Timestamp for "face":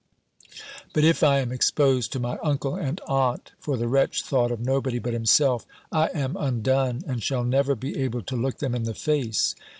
8.95-9.53